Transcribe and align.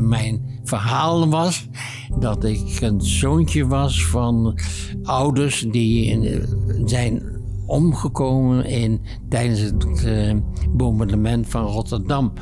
Mijn 0.00 0.60
verhaal 0.64 1.28
was 1.28 1.68
dat 2.18 2.44
ik 2.44 2.80
een 2.80 3.00
zoontje 3.00 3.66
was 3.66 4.06
van 4.06 4.58
ouders 5.02 5.66
die 5.70 6.40
zijn 6.84 7.22
omgekomen 7.70 8.64
in, 8.64 9.00
tijdens 9.28 9.60
het 9.60 10.04
eh, 10.04 10.34
bombardement 10.68 11.48
van 11.48 11.64
Rotterdam. 11.64 12.32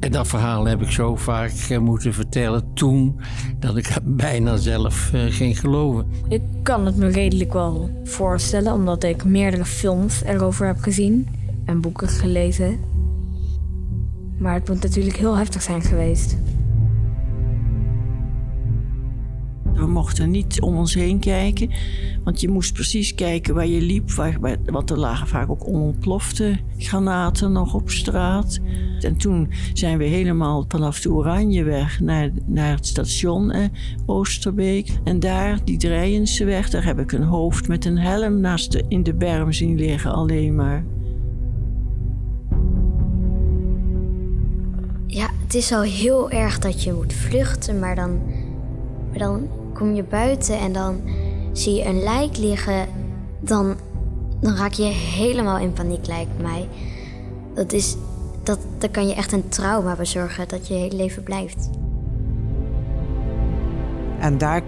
En 0.00 0.12
dat 0.12 0.28
verhaal 0.28 0.66
heb 0.66 0.82
ik 0.82 0.90
zo 0.90 1.16
vaak 1.16 1.50
eh, 1.50 1.78
moeten 1.78 2.14
vertellen 2.14 2.74
toen 2.74 3.20
dat 3.58 3.76
ik 3.76 3.98
bijna 4.04 4.56
zelf 4.56 5.12
eh, 5.12 5.20
ging 5.28 5.60
geloven. 5.60 6.06
Ik 6.28 6.42
kan 6.62 6.86
het 6.86 6.96
me 6.96 7.08
redelijk 7.08 7.52
wel 7.52 7.90
voorstellen, 8.04 8.72
omdat 8.72 9.04
ik 9.04 9.24
meerdere 9.24 9.64
films 9.64 10.22
erover 10.22 10.66
heb 10.66 10.78
gezien 10.80 11.28
en 11.64 11.80
boeken 11.80 12.08
gelezen. 12.08 12.78
Maar 14.38 14.54
het 14.54 14.68
moet 14.68 14.82
natuurlijk 14.82 15.16
heel 15.16 15.36
heftig 15.36 15.62
zijn 15.62 15.82
geweest. 15.82 16.36
We 19.78 19.86
mochten 19.86 20.30
niet 20.30 20.60
om 20.60 20.76
ons 20.76 20.94
heen 20.94 21.18
kijken, 21.18 21.70
want 22.24 22.40
je 22.40 22.48
moest 22.48 22.72
precies 22.72 23.14
kijken 23.14 23.54
waar 23.54 23.66
je 23.66 23.80
liep. 23.80 24.10
Waar, 24.10 24.38
want 24.64 24.90
er 24.90 24.98
lagen 24.98 25.26
vaak 25.26 25.50
ook 25.50 25.66
onontplofte 25.66 26.58
granaten 26.78 27.52
nog 27.52 27.74
op 27.74 27.90
straat. 27.90 28.58
En 29.00 29.16
toen 29.16 29.50
zijn 29.72 29.98
we 29.98 30.04
helemaal 30.04 30.64
vanaf 30.68 31.00
de 31.00 31.12
Oranjeweg 31.12 32.00
naar, 32.00 32.30
naar 32.46 32.76
het 32.76 32.86
station 32.86 33.50
eh, 33.50 33.64
Oosterbeek. 34.06 34.98
En 35.04 35.20
daar, 35.20 35.64
die 35.64 35.76
Drijenseweg, 35.76 36.70
daar 36.70 36.84
heb 36.84 36.98
ik 36.98 37.12
een 37.12 37.22
hoofd 37.22 37.68
met 37.68 37.84
een 37.84 37.98
helm 37.98 38.40
naast 38.40 38.72
de, 38.72 38.84
in 38.88 39.02
de 39.02 39.14
berm 39.14 39.52
zien 39.52 39.78
liggen 39.78 40.12
alleen 40.12 40.54
maar. 40.54 40.84
Ja, 45.06 45.30
het 45.42 45.54
is 45.54 45.72
al 45.72 45.82
heel 45.82 46.30
erg 46.30 46.58
dat 46.58 46.82
je 46.82 46.92
moet 46.92 47.12
vluchten, 47.12 47.78
maar 47.78 47.94
dan, 47.94 48.20
maar 49.10 49.18
dan 49.18 49.48
kom 49.78 49.94
je 49.94 50.04
buiten 50.04 50.58
en 50.58 50.72
dan 50.72 51.00
zie 51.52 51.74
je 51.74 51.84
een 51.84 52.02
lijk 52.02 52.36
liggen. 52.36 52.86
Dan, 53.40 53.74
dan 54.40 54.56
raak 54.56 54.72
je 54.72 54.84
helemaal 54.84 55.58
in 55.58 55.72
paniek, 55.72 56.06
lijkt 56.06 56.42
mij. 56.42 56.68
Dat 57.54 57.72
is, 57.72 57.96
dat, 58.42 58.58
dat 58.78 58.90
kan 58.90 59.08
je 59.08 59.14
echt 59.14 59.32
een 59.32 59.48
trauma 59.48 59.96
bezorgen 59.96 60.48
dat 60.48 60.68
je 60.68 60.74
hele 60.74 60.96
leven 60.96 61.22
blijft. 61.22 61.70
En 64.18 64.38
daar 64.38 64.62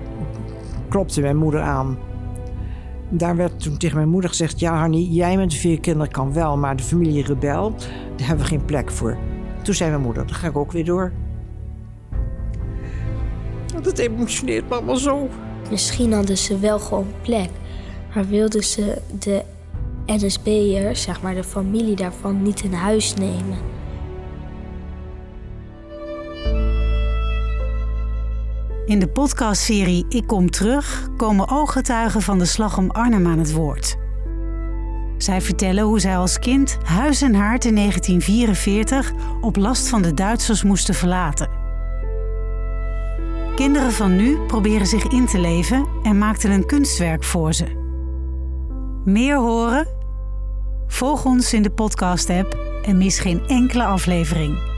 klopte 0.88 1.20
mijn 1.20 1.36
moeder 1.36 1.61
aan. 1.61 1.98
Daar 3.08 3.36
werd 3.36 3.61
toen 3.61 3.77
tegen 3.77 3.97
mijn 3.97 4.08
moeder 4.08 4.31
gezegd: 4.31 4.61
Ja, 4.61 4.78
Hanny, 4.78 5.08
jij 5.11 5.36
met 5.36 5.50
de 5.50 5.56
vier 5.56 5.81
kinderen 5.81 6.12
kan 6.12 6.33
wel, 6.33 6.56
maar 6.56 6.77
de 6.77 6.83
familie 6.83 7.25
Rebel, 7.25 7.70
daar 8.16 8.27
hebben 8.27 8.44
we 8.44 8.50
geen 8.50 8.64
plek 8.64 8.91
voor. 8.91 9.16
Toen 9.62 9.75
zei 9.75 9.91
mijn 9.91 10.03
moeder: 10.03 10.27
Dan 10.27 10.34
ga 10.34 10.47
ik 10.47 10.56
ook 10.56 10.72
weer 10.72 10.84
door. 10.84 11.12
Dat 13.82 13.98
emotioneert 13.98 14.68
me 14.68 14.74
allemaal 14.74 14.96
zo. 14.96 15.28
Misschien 15.70 16.12
hadden 16.12 16.38
ze 16.38 16.58
wel 16.58 16.78
gewoon 16.78 17.12
plek, 17.22 17.50
maar 18.14 18.26
wilden 18.26 18.64
ze 18.64 18.98
de 19.18 19.42
NSB'ers, 20.06 21.02
zeg 21.02 21.22
maar 21.22 21.34
de 21.34 21.44
familie 21.44 21.96
daarvan, 21.96 22.42
niet 22.42 22.62
in 22.62 22.72
huis 22.72 23.14
nemen. 23.14 23.58
In 28.86 28.98
de 28.98 29.08
podcastserie 29.08 30.04
Ik 30.08 30.26
Kom 30.26 30.50
Terug 30.50 31.08
komen 31.16 31.48
ooggetuigen 31.48 32.22
van 32.22 32.38
de 32.38 32.44
slag 32.44 32.78
om 32.78 32.90
Arnhem 32.90 33.26
aan 33.26 33.38
het 33.38 33.52
woord. 33.52 33.96
Zij 35.18 35.40
vertellen 35.40 35.84
hoe 35.84 36.00
zij 36.00 36.16
als 36.16 36.38
kind 36.38 36.78
huis 36.84 37.22
en 37.22 37.34
haard 37.34 37.64
in 37.64 37.74
1944 37.74 39.12
op 39.40 39.56
last 39.56 39.88
van 39.88 40.02
de 40.02 40.14
Duitsers 40.14 40.62
moesten 40.62 40.94
verlaten. 40.94 41.59
Kinderen 43.56 43.92
van 43.92 44.16
nu 44.16 44.38
proberen 44.46 44.86
zich 44.86 45.04
in 45.04 45.26
te 45.26 45.38
leven 45.38 45.86
en 46.02 46.18
maakten 46.18 46.50
een 46.50 46.66
kunstwerk 46.66 47.24
voor 47.24 47.52
ze. 47.52 47.64
Meer 49.04 49.36
horen? 49.36 49.86
Volg 50.86 51.25
ons 51.25 51.52
in 51.52 51.62
de 51.62 51.70
podcast-app 51.70 52.58
en 52.82 52.98
mis 52.98 53.19
geen 53.19 53.47
enkele 53.47 53.84
aflevering. 53.84 54.69